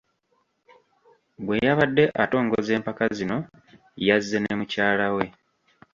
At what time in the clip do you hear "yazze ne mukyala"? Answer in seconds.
4.07-5.07